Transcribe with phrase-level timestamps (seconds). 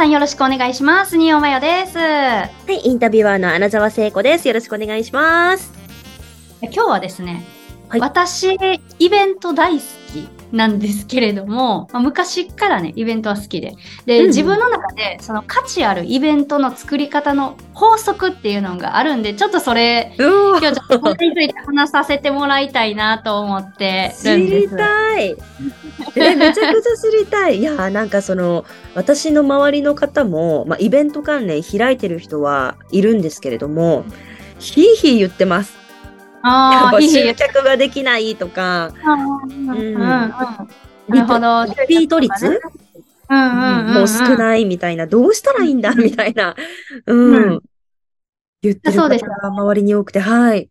[0.00, 1.18] さんよろしくお願いします。
[1.18, 1.98] 新尾真代です。
[1.98, 4.48] はい、インタビュアーの穴澤聖子です。
[4.48, 5.74] よろしくお願いします。
[6.62, 7.44] 今日はですね、
[7.90, 8.56] はい私、
[8.98, 13.74] イベント大好きなんですけれども、まあ昔からね、イベントは好きで。
[14.06, 24.76] で、うん自分の中で、その価値あるイベントの作り方の法則っていうのがあるんで、ちょっとそれ、今日ちょっとこれについて話させてもらいたいなと思って知りるんです。
[24.76, 25.36] たい。
[26.16, 27.58] え、めちゃくちゃ知りたい。
[27.58, 28.64] いやー、なんかその、
[28.94, 34.04] 私の周りの方も、まあ、イベント関連開いてる人はいるんですけれども、
[34.58, 35.79] ひいひい言ってます。
[36.42, 40.00] やあ集客ができないとか、うんうんうんうん。
[40.00, 40.36] な
[41.08, 42.60] リピート率？
[43.28, 44.38] もう少い。
[44.38, 45.94] ないみたいな、どうしたらいいんだ？
[45.94, 46.56] みたいな、
[47.06, 47.60] ううんん。
[48.62, 50.68] 言ってる方が周りに多くて、はい。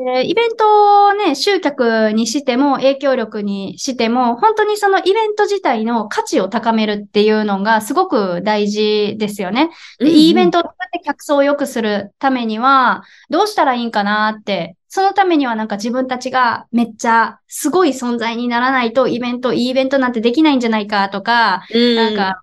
[0.00, 9.70] でイベントをね、集客にしても、影響力にしても、本当にそのイベント自体の価値を高めるっていうのがすごく大事ですよね。
[9.98, 10.62] でいいイベント。
[10.62, 22.42] トを作って客層を良くするためには、どうしたらいいんかなって、そのためにはなんか自分たちがめっちゃすごい存在にならないとイベント、いいイベントなんてできないんじゃないかとか、うんなんか、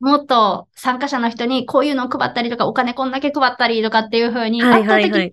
[0.00, 5.32] もっと参加者の人にこういうのを配ったりとか、お金こんだけ配ったりとかっていう風に、はい圧倒的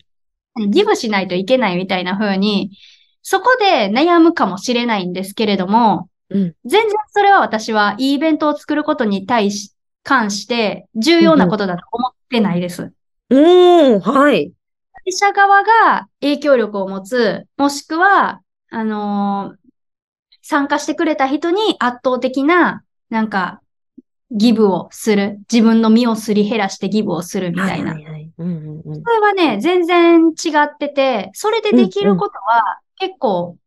[0.58, 0.72] に。
[0.72, 2.72] ギブしないといけないみたいな風に、
[3.22, 12.94] そこで悩むかもしれないんですけれども、うん全然それは私はいいイベントを作ることに対し、関して重要なことだと思ってないです。
[13.30, 14.52] うん、はい。
[15.10, 19.60] 会社側が影響力を持つ、もしくは、あのー
[20.42, 23.62] 参加してくれた人に圧倒的な、なんか、
[24.32, 25.38] ギブをする。
[25.52, 27.94] 自分の身をすり減らしてギブをするみたいな。
[27.94, 28.32] はいはいはい。
[28.36, 29.04] うんうんうん。
[29.04, 33.58] それはね、全然違ってて、それでできることは結構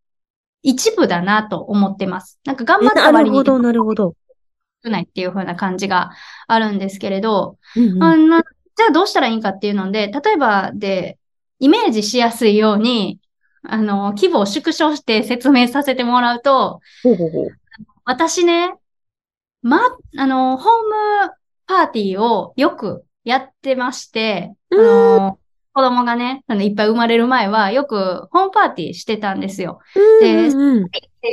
[0.63, 2.41] 一部だなと思ってます。
[2.45, 4.15] なんか頑張った割になるほど、なるほど。
[4.85, 6.11] 少ないっていう風な感じが
[6.49, 8.43] あるんですけれど、うんうんあんな
[8.75, 11.19] じゃあどうしたらいいんかっていうので、例えばで、
[11.63, 13.21] イメージしやすいように、
[13.63, 17.49] あの、規模を縮小して説明させてもらうと、ほうほうほう。
[18.05, 18.75] 私ね、
[19.63, 19.79] ま、
[20.19, 21.33] あの、ホーム
[21.69, 25.39] パーティーをよくやってまして、あの、
[25.73, 29.79] 子供がね、あのいっぱい生まれる前は、よくホームパーティーしてたんですよ。
[30.21, 30.51] で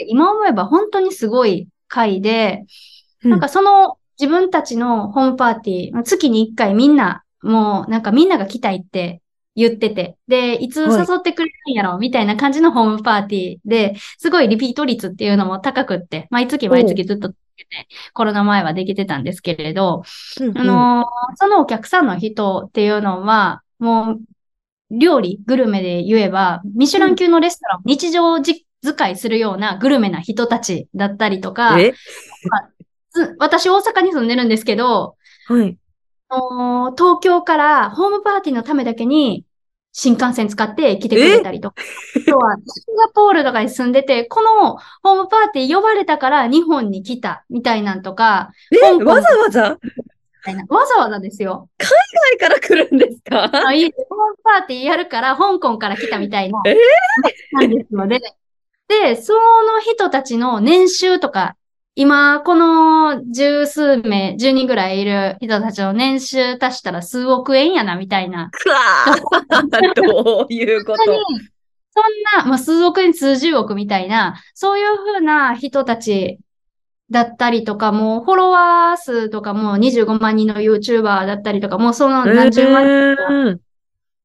[0.07, 2.65] 今思えば本当にすごい会で、
[3.23, 9.21] うんなんかその自分たちのホームパーティー、月に一回みんな、もうなんかみんなが来たいって
[9.59, 11.07] 言ってて、で、いつはい。
[11.07, 17.33] 誘ってくれるんやろみたいな感じのホームパーティーで、すごいリピート率っていうのも高くって、毎月毎月ずっと
[18.13, 20.03] コロナ前はできてたんですけれど、
[20.39, 20.57] うんうん。
[20.57, 24.19] あのーそのお客さんの人っていうのは、もう、
[24.91, 31.77] 料理、グルメで言えば、ミシュラン級のレストランを日常じ使いするようなグルメな人たちだったりとか、
[33.37, 35.77] 私大阪に住んでるんですけど、はい。
[36.29, 39.45] あのー東京からホームパーティーのためだけに
[40.01, 41.75] 新幹線使って来てくれたりとか、
[42.25, 49.03] あとはシンガポールとかに住んでて、このホームパーティー呼ばれたから日本に来たみたいなんとか、え？
[49.03, 49.77] わざわざ？
[49.81, 49.91] み
[50.45, 50.63] たいな。
[50.69, 51.67] わざわざですよ。
[51.77, 51.89] 海
[52.39, 53.51] 外から来るんですか？
[53.67, 56.61] あいいホームパーティーやるから香港から来たみたいな。
[56.65, 56.77] え
[57.51, 58.21] なんですので。
[58.87, 59.39] で、その
[59.81, 61.57] 人たちの年収とか、
[61.95, 68.49] 今、この十数名、十人ぐらいいる人たちの年収足したら数億円やな、みたいな。
[68.51, 71.25] くわー どういうこ本当にと、
[71.91, 76.39] そんな、まあ、数億円、数十億みたいな、そういうふうな人たち
[77.09, 83.59] だったりとか、もうフォロワー数とかも25万人の YouTuber だったりとか、もうその何十万人とかうん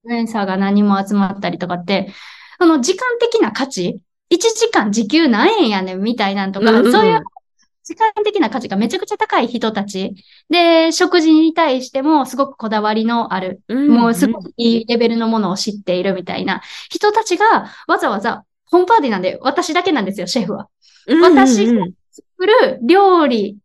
[0.07, 2.13] インサーが何人も集まったりとかって、
[2.61, 4.01] その時間的な価値
[4.31, 7.23] ?1 時間時給何円やねんみたいなんとか、うんうんそういう
[7.85, 10.15] 時間的な価値がめちゃくちゃ高い人たち。
[10.49, 20.69] で、食事に対してもすごくこだわりのある、うんもうすごくいいレベルのものを知っているみたいな人たちがわざわざ、ホームパーティーなんで私だけなんですよ、シェフは。
[21.07, 23.59] うん私うんうん作る料理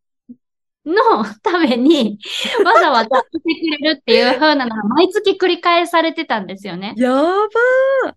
[0.86, 2.18] のために、
[2.66, 6.94] わざわざ来てくれるっていう風なのが毎月繰り返されてたんですよね。
[6.98, 7.22] やば
[8.06, 8.16] だか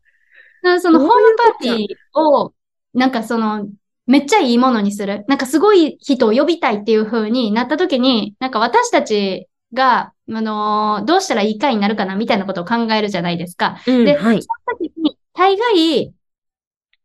[0.62, 2.54] らそのホームパーティーを、
[2.94, 3.66] なんかその、
[4.12, 5.24] めっちゃいいものにする。
[5.26, 13.80] なんかすごい人を呼びたいっていう風になった時に、なんか私たちが、あのーどうしたらいいかになるかなみたいなことを考えるじゃないですか。
[13.86, 14.42] でうんはい。
[14.42, 16.14] その時に、大概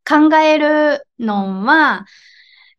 [0.05, 2.05] 考えるのは、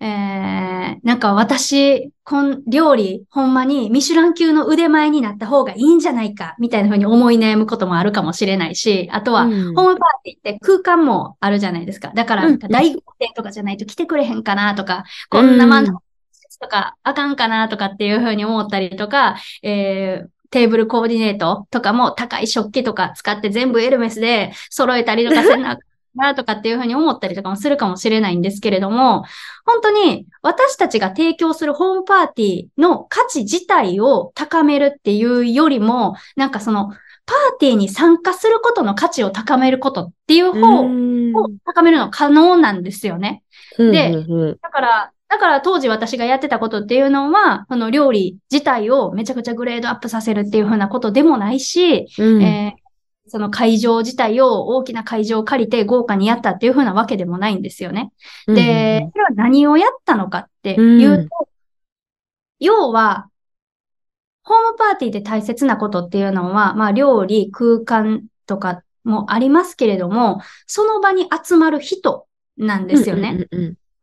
[0.00, 12.12] えー、なんか私、こん、料理、ほんまにミシュラン級の腕前になった方がいいんじゃないか、みたいな風に思い悩むこともあるかもしれないし、あとは、うんホームパーティーって空間もあるじゃないですか。
[12.14, 15.98] だから、うん大豪邸とかじゃないと来てくれへんかなとか、こんな満うん
[16.60, 25.78] とかあかんかなとかっていうふうに思ったりとか、えー、テーブルコーディネートとかも高い食器とか使って全部エルメスで揃えたりとかせんな
[26.14, 29.24] なとかっていうふうに思ったりとかもするかもしれないんですけれども、
[29.64, 36.90] 本当に私たちが提供するホームパーティーの価値自体を高めるっていうよりも、なんかその
[37.28, 40.84] パーティーに参加することの価値を高めることっていう方を
[41.64, 43.42] 高めるの可能なんですよね。
[43.76, 44.12] で、
[44.62, 52.82] だから、だから当時私がやってたことっていうのは、この料理自体をめちゃくちゃグレードアップさせるっていうふうなことでもないし、うん、えー、
[53.28, 58.12] その会場自体を大きな会場を借りて豪華にやったっていうふうなわけでもないんですよね。
[58.46, 61.46] で、それは何をやったのかっていうと、うん、
[62.58, 63.28] 要は、
[64.42, 72.26] ホームパーティーで大切なことっていうのは、まあ料理、空間とかもありますけれども、その場に集まる人
[72.56, 73.46] なんですよね。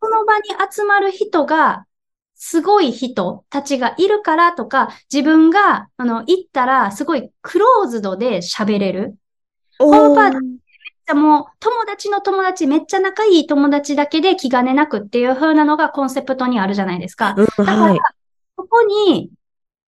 [0.01, 1.85] その場に集まる人が、
[2.35, 9.15] すごい人たちがいるからとか、自分が、あの、行ったら、すごいクローズドで喋れる。
[9.79, 10.59] ホームパーティーめっ
[11.07, 17.35] ちゃもう、友達の友達、めっちゃ仲いい友達だけで気兼ねなくっていう風なのがコンセプトにあるじゃないですか。
[17.35, 17.95] だから、
[18.57, 19.31] そこに、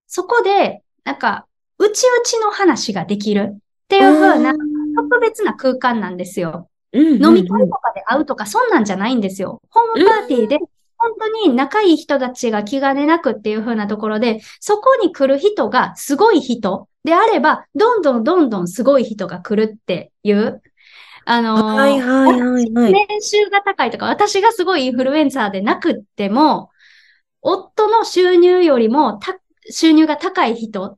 [0.07, 1.45] そこで、なんか、
[1.79, 3.57] うちうちの話ができるっ
[3.87, 4.53] ていう風な
[4.95, 6.69] 特別な空間なんですよ。
[6.93, 9.61] 飲み会とかで会うとか、そんなんじゃないんですよ。
[9.69, 10.59] ホームパーティーで、
[10.97, 20.61] 本当に仲いい人たちが気兼ねなくっていう風なところで、そこに来る人がすごい人であれば、どんどんどんどんすごい人が来るっていう、
[21.25, 22.93] あのー、はいはいはいはい。
[22.93, 26.71] 年収が高いとか、私がすごいインフルエンサーでなくっても、
[27.41, 29.19] 夫の収入よりも
[29.69, 30.97] 収入が高い人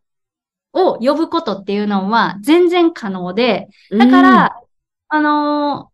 [0.74, 4.62] を呼ぶことっていうのは全然可能で、だから、
[5.10, 5.89] あのー、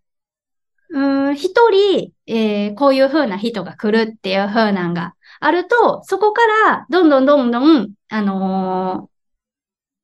[0.89, 9.15] うん、一人、えー、こういう風な人が来るっていう風なんがあると、そこからどんどんどんどん、あのー、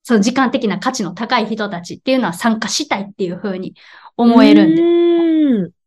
[0.04, 3.76] その時間的な価値の高い人たちっていうのは参加したいっていう風に
[4.18, 5.81] 思えるんです。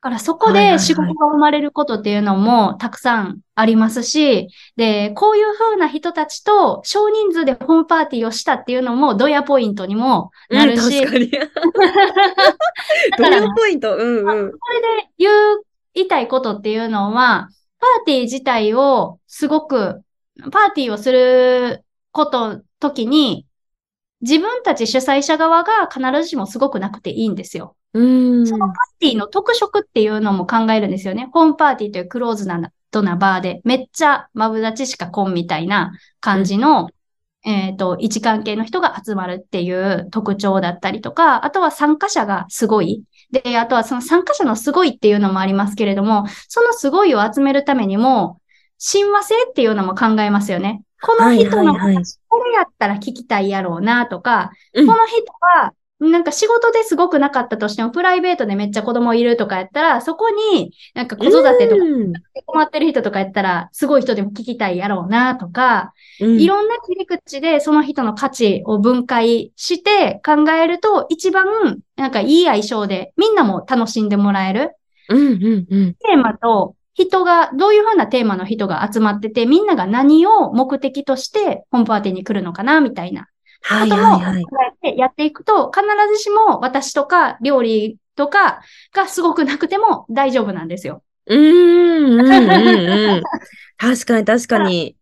[0.00, 10.98] からそこで仕事が生まれることっていうのもたくさんありますし、で、こういう風な人たちと少人数でホームパーティーをしたっていうのもドヤポイントにもなるし。
[10.98, 11.30] うん、確かに。
[13.18, 14.24] ドヤポイント、うんうん。
[14.24, 14.32] こ
[14.72, 15.62] れで言う、
[15.94, 17.48] 言いたいことっていうのは、
[17.80, 20.02] パーティー自体をすごく、
[20.52, 23.46] パーティーをすること、時に、
[24.20, 27.76] 自分たち主催者側が必ずしもすごくなくていいんですよ。
[27.96, 31.30] うんそのパーティーの特色っていうのも考えるんですよね。
[31.32, 36.88] ホームパーティーというクローズなドなバーで、めっちゃマブダチしか来んみたいな感じの、
[37.44, 43.02] うん、えっ、ー、と、位置関係の人が集まるっていう特徴だったりとか、あとは参加者がすごい。
[43.30, 48.40] で、あとはその参加者のすごいっていうのもありますけれども、そのすごいを集めるためにも、
[48.78, 50.82] 親和性っていうのも考えますよね。
[51.02, 54.96] この人の話、これやったら聞きたいやろうなとか、この人
[55.40, 61.82] はなんか仕事ですごくなかったとしても、プライベートでめっちゃ子供いるとかやったら、そこになんか子育てとか
[62.44, 74.72] 困ってる人とかやったら、すごい人でも聞きたいやろうなとか、うん、いろんな切り口でその人の価値を分解して考えると、一番なんかいい相性でみんなも楽しんでもらえる。
[75.08, 83.28] うんうんうん、テーマと人が、どういうふうなテーマの人が集まってて、みんなが何を目的としてホームパーティーに来るのかな、みたいな
[83.68, 88.60] ことも考えてやっていくと、必ずしも私とか料理とか
[88.92, 91.02] がすごくなくても大丈夫なんですよ。
[91.26, 93.22] うん、うん、うん。
[93.76, 94.96] 確かに確かに。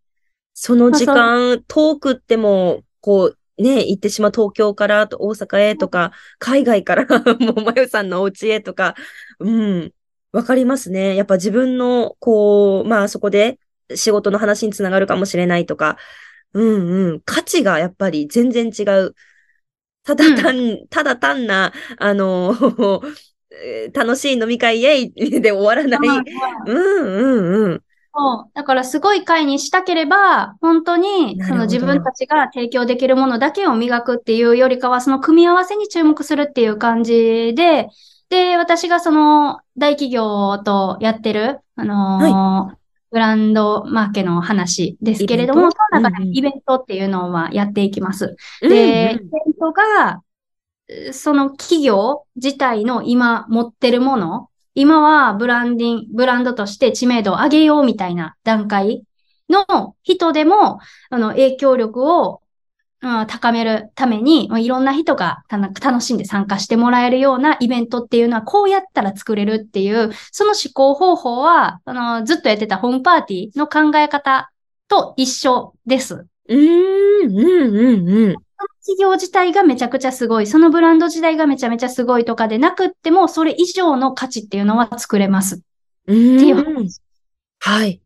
[0.53, 7.05] その時間、遠くっても、こう、ね、行ってしまう東京から大阪へとか、海外から
[7.39, 8.95] もうまゆさんのお家へとか、
[9.39, 9.91] うん、
[10.31, 11.15] わかりますね。
[11.15, 13.59] やっぱ自分の、こう、まあそこで
[13.93, 15.97] 仕事の話につながるかもしれないとか、
[16.55, 17.21] うんうん。
[17.21, 19.13] 価値がやっぱり全然違う。
[20.03, 22.55] ただ単、うん、ただ単な、あの、
[23.93, 26.09] 楽しい飲み会イェイで終わらない。
[26.67, 27.83] うんうんうん。
[28.13, 28.51] そう。
[28.53, 37.89] だからすごい会にしたければ、本当に、その自分たちが提供できるものだけを磨くっていうよりかは、その組み合わせに注目するっていう感じで、
[38.29, 42.84] で、私がその大企業とやってる、あのーはい
[43.15, 48.35] ブランドマーケの話ですけれども、その中でイベントっていうのはやっていきます。
[48.61, 49.23] うんうん、で、イベン
[49.57, 50.21] トが、
[51.13, 59.05] その企業自体の今持ってるもの、今はブランディング、ブランドとして知名度を上げようみたいな段階
[59.47, 60.79] の人でも、
[61.09, 62.44] あの、影響力を、うん、
[63.27, 74.51] 高めるために、まあいろんな人が楽しんで参加してもらえるようなイベントっていうのは、こうやったら作れるっていう、その思考方法は、あの、ずっとやってたホームパーティーの考え方
[74.87, 76.15] と一緒です。
[76.15, 78.35] うーん、うん、うん、うん。
[78.85, 85.61] 企業自体がめちゃくちゃすごい、そのブランド自体がめちゃめちゃすごいとかでなくっても、それ以上の価値っていうのは作れます。
[86.07, 87.01] うーんっていう話
[87.59, 87.99] はい。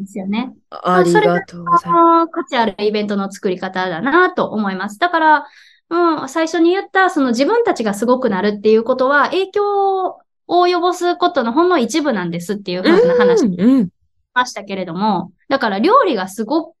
[0.00, 0.54] ですよね。
[0.70, 4.98] ありがとうございまあー価値あるイベントの作り方だなと思います。
[4.98, 5.46] だから、
[5.88, 12.90] うん、最初に言った、その自分たちがすごくなるっていうことは、影響を及ぼすことのほんの一部なんですっていうす。
[12.90, 13.90] 風な話し。
[14.34, 16.76] ましたけれども、だから料理がすごく、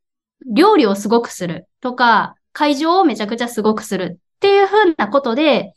[0.54, 5.72] 料理をすごくするとか、会場をめちゃくちゃすごくするっていう風なことで、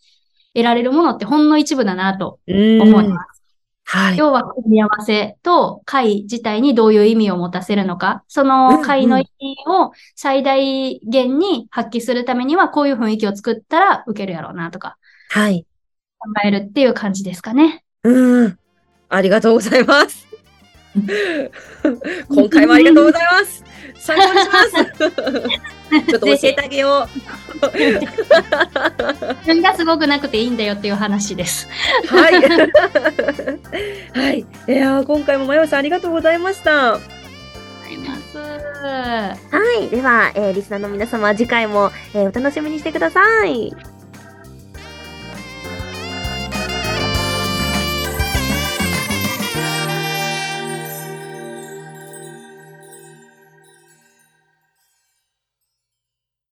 [0.54, 3.39] 得られるものってほんの一部だなとうん思います。
[3.92, 4.18] はい。
[4.18, 15.66] 要は組み合わせと会自体にどういう意味を持たせるのか、その会の意味を最大限に発揮するためにはこういう雰囲気を作ったら受けるやろうなとかはい。
[16.20, 17.84] 考えるっていう感じですかね。
[18.04, 18.60] うん。
[19.10, 20.29] ありがとうございます。
[22.30, 23.64] 今回もありがとうございます。
[24.00, 24.72] 参考にします。
[26.10, 27.78] ちょっと教えてあげよう。
[27.78, 31.68] 自分がすごくなくていいんだよっていう話です。
[32.08, 32.34] はい。
[34.18, 34.40] はい。
[34.40, 36.94] いやー今回もまよさんありがとうございました。
[36.94, 37.00] は
[39.82, 39.90] い。
[39.90, 43.74] では、えーリスナーの皆様、次回も、えーお楽しみにしてください。